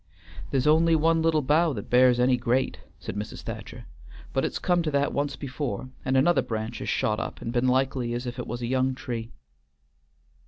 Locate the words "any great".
2.19-2.79